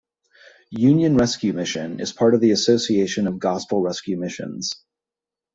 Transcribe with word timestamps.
Union 0.71 1.15
Rescue 1.15 1.53
Mission 1.53 1.99
is 1.99 2.11
part 2.11 2.33
of 2.33 2.41
the 2.41 2.49
Association 2.49 3.27
of 3.27 3.37
Gospel 3.37 3.83
Rescue 3.83 4.17
Missions. 4.17 4.77